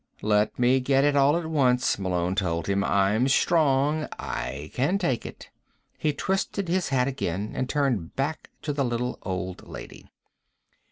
[0.23, 2.83] "Let me get it all at once," Malone told him.
[2.83, 4.07] "I'm strong.
[4.17, 5.51] I can take it."
[5.95, 10.09] He twisted his hat again and turned back to the little old lady.